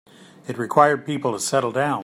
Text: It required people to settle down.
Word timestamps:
It 0.47 0.57
required 0.57 1.05
people 1.05 1.31
to 1.33 1.39
settle 1.39 1.71
down. 1.71 1.99